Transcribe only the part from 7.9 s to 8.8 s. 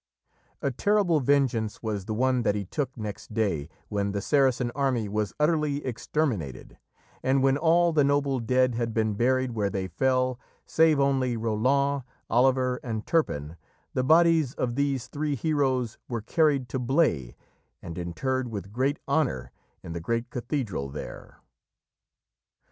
the noble dead